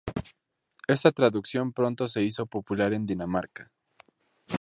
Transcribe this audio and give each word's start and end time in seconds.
Esta 0.87 1.11
traducción 1.11 1.73
pronto 1.73 2.07
se 2.07 2.23
hizo 2.23 2.47
popular 2.47 2.91
en 2.93 3.05
Dinamarca. 3.05 3.71